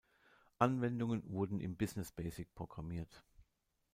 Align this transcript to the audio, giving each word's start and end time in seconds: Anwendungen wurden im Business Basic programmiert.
Anwendungen 0.57 1.21
wurden 1.29 1.59
im 1.59 1.77
Business 1.77 2.11
Basic 2.11 2.55
programmiert. 2.55 3.23